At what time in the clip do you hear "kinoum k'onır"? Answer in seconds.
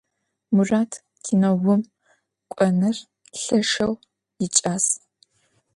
1.23-2.97